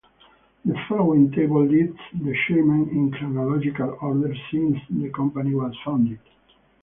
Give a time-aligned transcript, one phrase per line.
[0.65, 6.17] The following table lists the chairmen in chronological order since the company was founded.